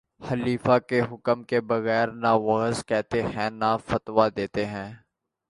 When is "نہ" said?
2.23-2.31, 3.51-3.75